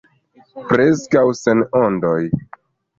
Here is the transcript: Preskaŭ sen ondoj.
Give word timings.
Preskaŭ 0.71 1.23
sen 1.43 1.65
ondoj. 1.85 2.21